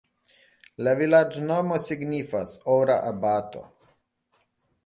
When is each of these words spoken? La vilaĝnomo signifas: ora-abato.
La 0.87 0.95
vilaĝnomo 1.01 1.77
signifas: 1.85 2.57
ora-abato. 2.79 3.63